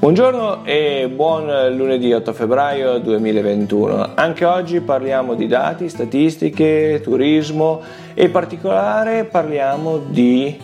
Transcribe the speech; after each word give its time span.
Buongiorno 0.00 0.64
e 0.64 1.10
buon 1.12 1.74
lunedì 1.74 2.12
8 2.12 2.32
febbraio 2.32 2.98
2021. 2.98 4.10
Anche 4.14 4.44
oggi 4.44 4.80
parliamo 4.80 5.34
di 5.34 5.48
dati, 5.48 5.88
statistiche, 5.88 7.00
turismo 7.02 7.82
e 8.14 8.26
in 8.26 8.30
particolare 8.30 9.24
parliamo 9.24 9.98
di 9.98 10.56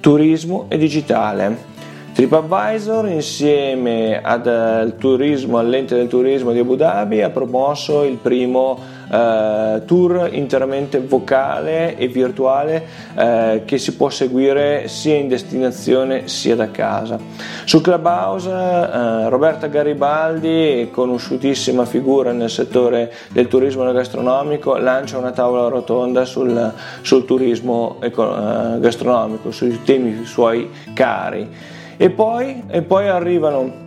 turismo 0.00 0.66
e 0.68 0.78
digitale. 0.78 1.70
TripAdvisor 2.12 3.08
insieme 3.08 4.20
al 4.20 4.96
turismo, 4.98 5.58
all'ente 5.58 5.94
del 5.94 6.08
turismo 6.08 6.50
di 6.50 6.58
Abu 6.58 6.74
Dhabi 6.74 7.22
ha 7.22 7.30
promosso 7.30 8.02
il 8.02 8.16
primo 8.16 8.78
eh, 9.10 9.82
tour 9.84 10.28
interamente 10.32 11.00
vocale 11.00 11.96
e 11.96 12.08
virtuale 12.08 12.86
eh, 13.14 13.62
che 13.64 13.78
si 13.78 13.96
può 13.96 14.10
seguire 14.10 14.88
sia 14.88 15.16
in 15.16 15.28
destinazione 15.28 16.28
sia 16.28 16.56
da 16.56 16.70
casa. 16.70 17.18
Su 17.64 17.80
Clubhouse 17.80 18.50
eh, 18.50 19.28
Roberta 19.28 19.66
Garibaldi, 19.66 20.88
conosciutissima 20.90 21.84
figura 21.84 22.32
nel 22.32 22.50
settore 22.50 23.12
del 23.30 23.48
turismo 23.48 23.90
gastronomico, 23.92 24.76
lancia 24.76 25.18
una 25.18 25.32
tavola 25.32 25.68
rotonda 25.68 26.24
sul, 26.24 26.72
sul 27.02 27.24
turismo 27.24 27.96
eh, 28.00 28.10
gastronomico, 28.10 29.50
sui 29.50 29.82
temi 29.82 30.24
suoi 30.24 30.70
cari. 30.94 31.48
E 31.96 32.10
poi, 32.10 32.64
e 32.68 32.82
poi 32.82 33.08
arrivano 33.08 33.81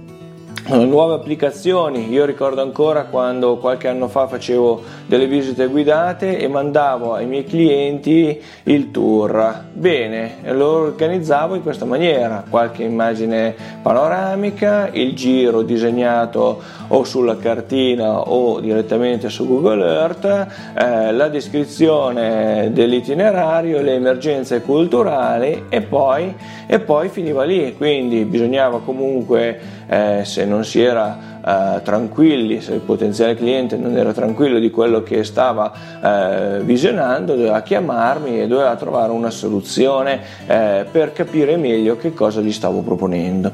nuove 0.68 1.16
applicazioni. 1.16 2.10
Io 2.10 2.26
ricordo 2.26 2.62
ancora 2.62 3.04
quando 3.06 3.58
qualche 3.58 3.88
anno 3.88 4.08
fa 4.08 4.28
facevo 4.28 4.84
delle 5.06 5.28
visite 5.28 5.68
guidate 5.68 6.40
e 6.40 6.48
mandavo 6.48 7.14
ai 7.14 7.26
miei 7.26 7.44
clienti 7.44 8.42
il 8.64 8.92
tour. 8.92 9.64
Bene, 9.74 10.38
lo 10.52 10.68
organizzavo 10.68 11.56
in 11.56 11.62
questa 11.62 11.86
maniera, 11.86 12.44
qualche 12.50 12.84
immagine 12.84 13.54
panoramica, 13.82 14.90
il 14.92 15.14
giro 15.14 15.62
disegnato 15.62 16.62
o 16.88 17.04
sulla 17.04 17.38
cartina 17.38 18.30
o 18.30 18.60
direttamente 18.60 19.30
su 19.30 19.48
Google 19.48 19.86
Earth, 19.86 20.26
eh, 20.26 21.12
la 21.12 21.28
descrizione 21.28 22.70
dell'itinerario, 22.72 23.82
le 23.82 23.94
emergenze 23.94 24.62
culturali 24.62 25.66
e 25.70 25.82
poi, 25.82 26.34
e 26.66 26.80
poi 26.80 27.10
finiva 27.10 27.44
lì. 27.44 27.76
Quindi 27.76 28.26
bisognava 28.26 28.80
comunque, 28.80 29.60
eh, 29.88 30.22
se 30.24 30.46
non 30.46 30.55
non 30.56 30.64
si 30.64 30.82
era 30.82 31.18
eh, 31.46 31.82
tranquilli, 31.84 32.62
se 32.62 32.74
il 32.74 32.80
potenziale 32.80 33.36
cliente 33.36 33.76
non 33.76 33.98
era 33.98 34.14
tranquillo 34.14 34.58
di 34.58 34.72
quello 34.72 35.04
che 35.04 35.24
stava 35.26 35.72
eh, 36.02 36.62
visionando, 36.62 37.36
doveva 37.36 37.62
chiamarmi 37.62 38.42
e 38.42 38.48
doveva 38.48 38.76
trovare 38.76 39.12
una 39.12 39.30
soluzione 39.30 40.22
eh, 40.48 40.86
per 40.90 41.12
capire 41.12 41.58
meglio 41.58 41.98
che 41.98 42.14
cosa 42.14 42.40
gli 42.40 42.54
stavo 42.54 42.82
proponendo. 42.82 43.52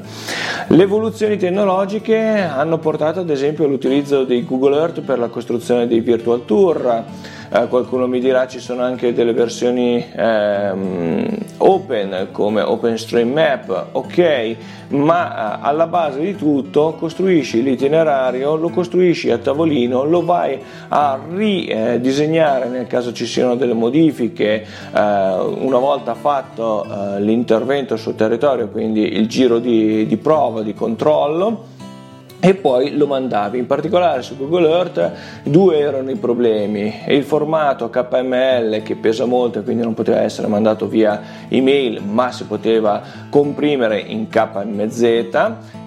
Le 0.68 0.82
evoluzioni 0.82 1.36
tecnologiche 1.36 2.16
hanno 2.16 2.78
portato 2.78 3.20
ad 3.20 3.30
esempio 3.30 3.64
all'utilizzo 3.64 4.24
di 4.24 4.44
Google 4.44 4.76
Earth 4.76 5.00
per 5.00 5.18
la 5.18 5.28
costruzione 5.28 5.88
dei 5.88 6.00
virtual 6.00 6.44
tour 6.44 7.04
eh, 7.52 7.68
qualcuno 7.68 8.06
mi 8.06 8.18
dirà 8.18 8.46
ci 8.46 8.58
sono 8.58 8.82
anche 8.82 9.12
delle 9.12 9.34
versioni 9.34 10.04
ehm, 10.10 11.26
open 11.58 12.28
come 12.32 12.62
OpenStreetMap, 12.62 13.88
ok, 13.92 14.56
ma 14.88 15.58
eh, 15.58 15.58
alla 15.60 15.86
base 15.86 16.20
di 16.20 16.34
tutto 16.34 16.94
costruisci 16.98 17.62
l'itinerario, 17.62 18.56
lo 18.56 18.70
costruisci 18.70 19.30
a 19.30 19.38
tavolino, 19.38 20.04
lo 20.04 20.24
vai 20.24 20.58
a 20.88 21.20
ridisegnare 21.28 22.68
nel 22.68 22.86
caso 22.86 23.12
ci 23.12 23.26
siano 23.26 23.54
delle 23.54 23.74
modifiche 23.74 24.62
eh, 24.62 24.66
una 24.92 25.78
volta 25.78 26.14
fatto 26.14 26.84
eh, 26.84 27.20
l'intervento 27.20 27.96
sul 27.96 28.14
territorio, 28.14 28.68
quindi 28.68 29.14
il 29.14 29.28
giro 29.28 29.58
di, 29.58 30.06
di 30.06 30.16
prova, 30.16 30.62
di 30.62 30.72
controllo 30.72 31.71
e 32.44 32.54
poi 32.54 32.96
lo 32.96 33.06
mandavi. 33.06 33.56
In 33.56 33.68
particolare 33.68 34.22
su 34.22 34.36
Google 34.36 34.68
Earth 34.68 35.12
due 35.44 35.78
erano 35.78 36.10
i 36.10 36.16
problemi, 36.16 36.92
il 37.06 37.22
formato 37.22 37.88
KML 37.88 38.82
che 38.82 38.96
pesa 38.96 39.26
molto 39.26 39.60
e 39.60 39.62
quindi 39.62 39.84
non 39.84 39.94
poteva 39.94 40.22
essere 40.22 40.48
mandato 40.48 40.88
via 40.88 41.22
email 41.48 42.02
ma 42.02 42.32
si 42.32 42.44
poteva 42.44 43.00
comprimere 43.30 44.00
in 44.00 44.28
KMZ 44.28 45.28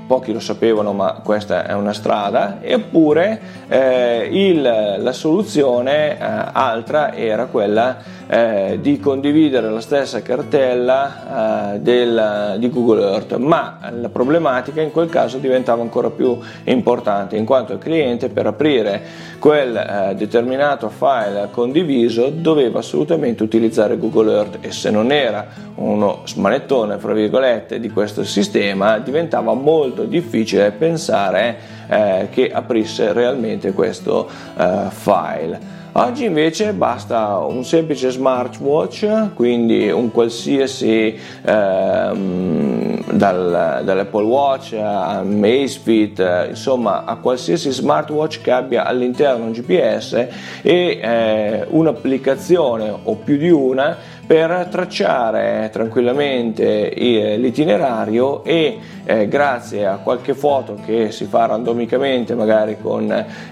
pochi 0.07 0.31
lo 0.31 0.39
sapevano 0.39 0.93
ma 0.93 1.19
questa 1.23 1.65
è 1.65 1.73
una 1.73 1.93
strada 1.93 2.59
eppure 2.61 3.41
eh, 3.67 4.29
il, 4.31 4.61
la 4.61 5.11
soluzione 5.11 6.11
eh, 6.11 6.17
altra 6.19 7.15
era 7.15 7.47
quella 7.47 7.97
eh, 8.27 8.79
di 8.81 8.99
condividere 8.99 9.69
la 9.69 9.81
stessa 9.81 10.21
cartella 10.21 11.73
eh, 11.73 11.79
del, 11.79 12.55
di 12.57 12.69
Google 12.69 13.03
Earth, 13.11 13.35
ma 13.37 13.79
la 13.99 14.09
problematica 14.09 14.81
in 14.81 14.91
quel 14.91 15.09
caso 15.09 15.37
diventava 15.37 15.81
ancora 15.81 16.09
più 16.09 16.37
importante 16.63 17.35
in 17.35 17.45
quanto 17.45 17.73
il 17.73 17.79
cliente 17.79 18.29
per 18.29 18.47
aprire 18.47 19.01
quel 19.39 19.75
eh, 19.75 20.15
determinato 20.15 20.89
file 20.89 21.49
condiviso 21.51 22.29
doveva 22.29 22.79
assolutamente 22.79 23.43
utilizzare 23.43 23.97
Google 23.97 24.33
Earth 24.33 24.57
e 24.61 24.71
se 24.71 24.89
non 24.89 25.11
era 25.11 25.45
uno 25.75 26.21
smanettone 26.25 26.97
fra 26.97 27.13
virgolette 27.13 27.79
di 27.79 27.89
questo 27.89 28.23
sistema 28.23 28.97
diventava 28.97 29.53
molto 29.53 30.03
difficile 30.03 30.71
pensare 30.71 31.57
eh, 31.87 32.27
che 32.31 32.49
aprisse 32.51 33.13
realmente 33.13 33.71
questo 33.73 34.27
eh, 34.57 34.87
file. 34.89 35.74
Oggi 35.97 36.25
invece 36.25 36.73
basta 36.73 37.37
un 37.37 37.63
semplice 37.63 38.09
smartwatch, 38.09 39.33
quindi 39.33 39.89
un 39.89 40.11
qualsiasi 40.11 41.17
ehm, 41.41 43.13
dal, 43.13 43.81
dall'Apple 43.81 44.23
Watch 44.23 44.73
a 44.73 45.23
Macefit, 45.23 46.47
insomma 46.49 47.05
a 47.05 47.15
qualsiasi 47.15 47.71
smartwatch 47.71 48.41
che 48.41 48.51
abbia 48.51 48.83
all'interno 48.83 49.45
un 49.45 49.53
GPS 49.53 50.27
e 50.61 50.99
eh, 51.01 51.65
un'applicazione 51.69 52.93
o 53.03 53.15
più 53.15 53.37
di 53.37 53.49
una 53.49 53.95
per 54.25 54.67
tracciare 54.71 55.69
tranquillamente 55.71 56.91
l'itinerario 57.37 58.43
e 58.43 58.79
eh, 59.05 59.27
grazie 59.27 59.85
a 59.85 59.97
qualche 59.97 60.33
foto 60.33 60.79
che 60.83 61.11
si 61.11 61.25
fa 61.25 61.45
randomicamente 61.45 62.33
magari 62.33 62.77
con 62.81 63.03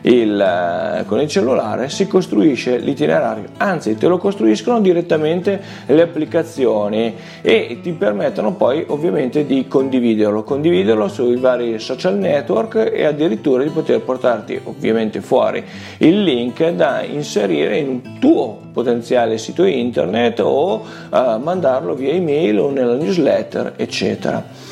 il, 0.01 0.41
eh, 0.41 1.05
con 1.05 1.19
il 1.19 1.27
cellulare 1.27 1.89
si 1.89 2.07
costruisce 2.07 2.77
l'itinerario. 2.77 3.45
Anzi 3.57 3.95
te 3.95 4.07
lo 4.07 4.17
costruiscono 4.17 4.81
direttamente 4.81 5.61
le 5.85 6.01
applicazioni 6.01 7.13
e 7.41 7.79
ti 7.81 7.91
permettono 7.91 8.53
poi 8.53 8.83
ovviamente 8.87 9.45
di 9.45 9.67
condividerlo. 9.67 10.43
Condividerlo 10.43 11.07
sui 11.07 11.35
vari 11.35 11.77
social 11.77 12.17
network 12.17 12.91
e 12.91 13.05
addirittura 13.05 13.63
di 13.63 13.69
poter 13.69 14.01
portarti 14.01 14.59
ovviamente 14.63 15.21
fuori 15.21 15.63
il 15.97 16.23
link 16.23 16.67
da 16.71 17.03
inserire 17.03 17.77
in 17.77 17.87
un 17.87 18.19
tuo 18.19 18.59
potenziale 18.73 19.37
sito 19.37 19.63
internet 19.65 20.39
o 20.39 20.62
uh, 20.71 21.39
mandarlo 21.41 21.93
via 21.95 22.13
email 22.13 22.59
o 22.59 22.69
nella 22.69 22.95
newsletter 22.95 23.73
eccetera 23.75 24.63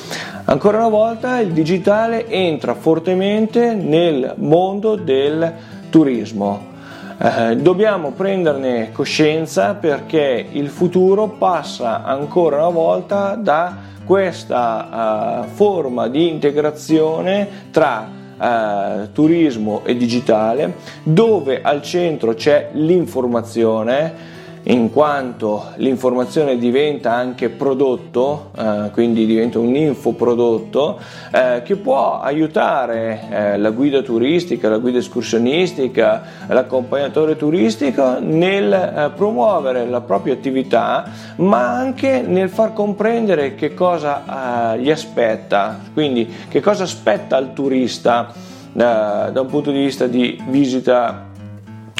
Ancora 0.46 0.79
una 0.79 0.90
volta 0.90 1.40
il 1.40 1.53
digitale 1.53 2.28
entra 2.28 2.74
fortemente 2.74 3.74
nel 3.74 4.34
mondo 4.38 4.96
del 4.96 5.53
turismo. 5.90 6.69
Eh, 7.18 7.56
dobbiamo 7.57 8.12
prenderne 8.12 8.91
coscienza 8.91 9.75
perché 9.75 10.46
il 10.52 10.69
futuro 10.69 11.28
passa 11.28 12.03
ancora 12.03 12.58
una 12.58 12.69
volta 12.69 13.35
da 13.35 13.78
questa 14.03 15.44
uh, 15.46 15.47
forma 15.47 16.08
di 16.08 16.28
integrazione 16.28 17.47
tra 17.72 18.09
uh, 18.38 19.12
turismo 19.13 19.81
e 19.85 19.96
digitale 19.96 20.73
dove 21.03 21.62
al 21.62 21.84
centro 21.84 22.34
c'è 22.34 22.72
l'informazione 22.73 24.40
in 24.63 24.91
quanto 24.91 25.72
l'informazione 25.77 26.57
diventa 26.57 27.13
anche 27.13 27.49
prodotto, 27.49 28.51
eh, 28.57 28.89
quindi 28.91 29.25
diventa 29.25 29.59
un 29.59 29.75
infoprodotto 29.75 30.99
eh, 31.31 31.61
che 31.63 31.77
può 31.77 32.19
aiutare 32.19 33.28
eh, 33.29 33.58
la 33.58 33.72
guida 33.72 34.02
turistica, 34.02 34.69
la 34.69 34.78
guida 34.78 34.99
escursionistica, 34.99 36.23
l'accompagnatore 36.47 37.35
turistico 37.35 38.19
nel 38.19 38.72
eh, 38.72 39.11
promuovere 39.16 39.87
la 39.87 40.02
propria 40.02 40.34
attività, 40.34 41.09
ma 41.37 41.75
anche 41.75 42.22
nel 42.22 42.49
far 42.49 42.73
comprendere 42.73 43.55
che 43.55 43.73
cosa 43.73 44.73
eh, 44.73 44.79
gli 44.79 44.91
aspetta, 44.91 45.79
quindi 45.93 46.28
che 46.47 46.61
cosa 46.61 46.84
aspetta 46.84 47.35
al 47.37 47.53
turista 47.53 48.31
eh, 48.31 48.78
da 48.78 49.41
un 49.41 49.47
punto 49.47 49.72
di 49.72 49.79
vista 49.79 50.08
di 50.08 50.41
visita 50.47 51.29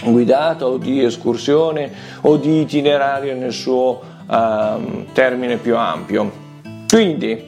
guidata 0.04 0.66
o 0.66 0.78
di 0.78 1.04
escursione 1.04 1.92
o 2.22 2.38
di 2.38 2.62
itinerario 2.62 3.36
nel 3.36 3.54
suo 3.54 4.02
uh, 4.28 5.06
termine 5.14 5.58
più 5.58 5.78
ampio. 5.78 6.32
Quindi 6.88 7.46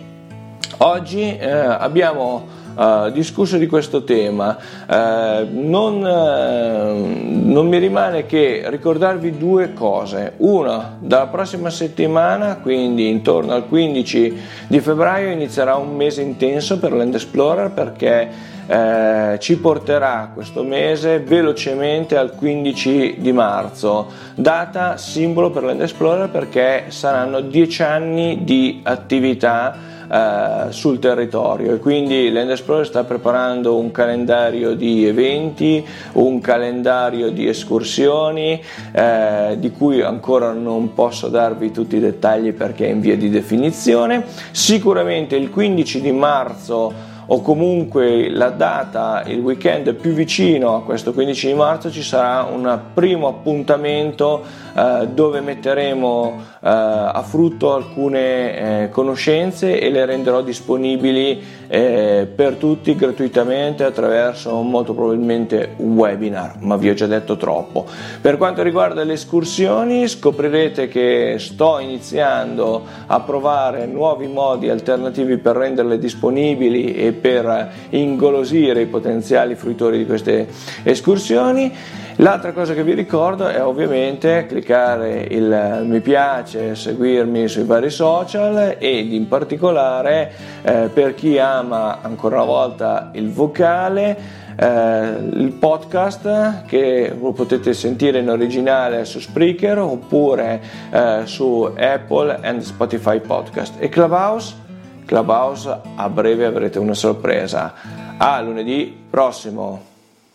oggi 0.78 1.38
uh, 1.40 1.48
abbiamo 1.80 2.48
uh, 2.76 3.12
discusso 3.12 3.58
di 3.58 3.68
questo 3.68 4.04
tema. 4.04 4.58
Uh, 4.88 5.48
non, 5.52 5.96
uh, 5.98 7.52
non, 7.52 7.68
mi 7.68 7.78
rimane 7.78 8.26
che 8.26 8.64
ricordarvi 8.68 9.38
due 9.38 9.74
cose. 9.74 10.34
Una, 10.38 10.98
dalla 11.00 11.28
prossima 11.28 11.70
settimana, 11.70 12.58
quindi 12.58 13.10
intorno 13.10 13.54
al 13.54 13.68
15 13.68 14.38
di 14.68 14.80
febbraio, 14.80 15.32
inizierà 15.32 15.76
un 15.76 15.96
mese 15.96 16.22
intenso 16.22 16.80
per 16.80 16.94
Land 16.94 17.14
Explorer 17.14 17.72
perché 17.72 18.52
eh, 18.66 19.38
ci 19.40 19.58
porterà 19.58 20.32
questo 20.34 20.64
mese 20.64 21.20
velocemente 21.20 22.16
al 22.16 22.34
15 22.34 23.16
di 23.18 23.32
marzo, 23.34 24.08
data 24.36 24.96
simbolo 24.96 25.50
per 25.50 25.64
Land 25.64 25.82
Explorer 25.82 26.30
perché 26.30 26.86
saranno 26.88 27.42
dieci 27.42 27.84
anni 27.84 28.44
di 28.44 28.80
attività 28.84 29.92
eh, 30.12 30.66
sul 30.70 31.00
territorio 31.00 31.76
e 31.76 31.80
quindi 31.80 32.32
Land 32.32 32.52
Explorer 32.52 32.86
sta 32.86 33.04
preparando 33.04 33.78
un 33.78 33.92
calendario 33.92 34.76
di 34.76 35.06
eventi, 35.06 35.86
un 36.14 36.40
calendario 36.40 37.30
di 37.30 37.48
escursioni 37.48 38.62
eh, 38.92 39.56
di 39.58 39.72
cui 39.72 40.02
ancora 40.02 40.52
non 40.52 40.94
posso 40.94 41.28
darvi 41.28 41.72
tutti 41.72 41.96
i 41.98 42.00
dettagli 42.00 42.54
perché 42.54 42.86
è 42.86 42.90
in 42.90 43.00
via 43.00 43.18
di 43.18 43.30
definizione. 43.30 44.26
Sicuramente 44.52 45.36
il 45.36 45.50
15 45.50 46.02
di 46.02 46.12
marzo 46.12 47.12
o 47.28 47.42
comunque 47.42 48.30
la 48.30 48.50
data, 48.50 49.24
il 49.26 49.40
weekend 49.40 49.94
più 49.94 50.12
vicino 50.12 50.76
a 50.76 50.84
questo 50.84 51.14
15 51.14 51.48
di 51.48 51.54
marzo 51.54 51.92
ci 51.92 52.04
sarà 52.04 52.44
un 52.44 52.80
primo 52.94 53.28
appuntamento 53.28 54.44
eh, 54.76 55.08
dove 55.12 55.42
metteremo 55.42 56.42
eh, 56.62 56.70
a 56.70 57.24
frutto 57.26 57.74
alcune 57.74 58.84
eh, 58.84 58.90
conoscenze 58.90 59.80
e 59.80 59.90
le 59.90 60.06
renderò 60.06 60.42
disponibili 60.42 61.42
eh, 61.74 62.28
per 62.28 62.58
tutti 62.58 62.96
gratuitamente 62.96 63.84
attraverso 63.84 64.62
molto 64.62 64.94
probabilmente 64.94 65.74
un 65.78 65.96
webinar, 65.96 66.58
ma 66.60 66.78
vi 66.78 66.88
ho 66.88 66.94
già 66.94 67.08
detto 67.08 67.36
troppo. 67.36 67.88
Per 68.22 68.38
quanto 68.38 68.62
riguarda 68.62 69.04
le 69.04 69.14
escursioni 69.14 70.08
scoprirete 70.08 70.88
che 70.88 71.38
sto 71.40 71.80
iniziando 71.80 72.84
a 73.08 73.20
provare 73.22 73.88
nuovi 73.88 74.28
modi 74.28 74.70
alternativi 74.70 75.38
per 75.38 75.56
renderle 75.56 75.98
disponibili 75.98 76.94
e 76.94 77.12
per 77.12 77.72
ingolosire 77.90 78.82
i 78.82 78.86
potenziali 78.86 79.56
fruitori 79.56 79.98
di 79.98 80.06
queste 80.06 80.48
escursioni. 80.84 81.74
L'altra 82.18 82.52
cosa 82.52 82.76
che 82.76 82.84
vi 82.84 82.94
ricordo 82.94 83.48
è 83.48 83.64
ovviamente 83.66 84.46
cliccare 84.48 85.26
il 85.32 85.82
mi 85.84 86.00
piace, 86.00 86.76
seguirmi 86.76 87.48
sui 87.48 87.64
vari 87.64 87.90
social 87.90 88.76
ed 88.78 89.12
in 89.12 89.28
particolare 89.28 90.32
eh, 90.62 90.90
per 90.94 91.16
chi 91.16 91.40
ama 91.40 91.63
ancora 91.72 92.36
una 92.36 92.46
volta 92.46 93.10
il 93.14 93.32
vocale 93.32 94.42
eh, 94.56 95.16
il 95.34 95.52
podcast 95.60 96.66
che 96.66 97.16
potete 97.18 97.74
sentire 97.74 98.20
in 98.20 98.30
originale 98.30 99.06
su 99.06 99.20
Spreaker 99.20 99.80
oppure 99.80 100.62
eh, 100.92 101.22
su 101.26 101.70
Apple 101.78 102.40
e 102.42 102.62
Spotify 102.62 103.20
Podcast 103.20 103.76
e 103.80 103.90
Clubhouse 103.90 104.62
Clubhouse 105.06 105.82
a 105.96 106.10
breve 106.10 106.46
avrete 106.46 106.80
una 106.80 106.94
sorpresa. 106.94 107.74
A 108.18 108.42
lunedì 108.42 108.96
prossimo. 109.10 109.93